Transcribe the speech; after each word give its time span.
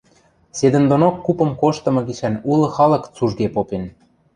Седӹндонок 0.57 1.15
купым 1.25 1.51
коштымы 1.61 2.01
гишӓн 2.07 2.35
улы 2.51 2.67
халык 2.75 3.03
цужге 3.15 3.47
попен. 3.55 3.83